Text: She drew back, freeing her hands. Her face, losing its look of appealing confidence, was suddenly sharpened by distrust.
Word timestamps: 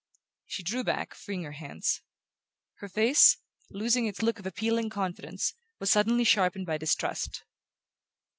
She 0.47 0.63
drew 0.63 0.83
back, 0.83 1.13
freeing 1.13 1.43
her 1.43 1.51
hands. 1.51 2.01
Her 2.77 2.89
face, 2.89 3.37
losing 3.69 4.07
its 4.07 4.23
look 4.23 4.39
of 4.39 4.47
appealing 4.47 4.89
confidence, 4.89 5.53
was 5.79 5.91
suddenly 5.91 6.23
sharpened 6.23 6.65
by 6.65 6.79
distrust. 6.79 7.43